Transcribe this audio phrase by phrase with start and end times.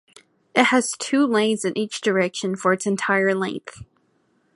[0.55, 3.83] It has two lanes in each direction for its entire length.